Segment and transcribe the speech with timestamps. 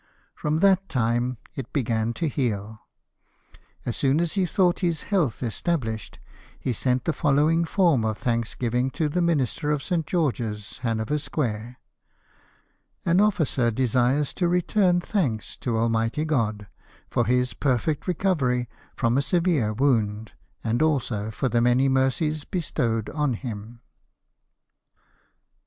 [0.33, 2.79] From that time it began to heal.
[3.85, 6.17] As soon as he thought his health established,
[6.59, 10.07] he sent the following, form of thanksgiving to the minister of St.
[10.07, 11.77] George's, Hanover Square:—
[13.05, 16.65] "An officer desires to return thanks to Almighty God
[17.11, 20.31] for his perfect recovery from a severe wound,
[20.63, 23.81] and also for the many mercies bestowed on him."